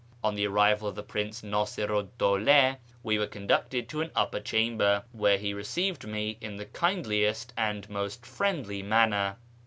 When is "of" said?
0.87-1.07